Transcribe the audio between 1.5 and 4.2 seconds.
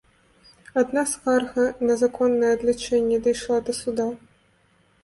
на незаконнае адлічэнне дайшла да суда.